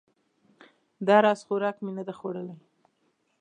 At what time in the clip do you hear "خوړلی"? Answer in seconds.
2.19-2.55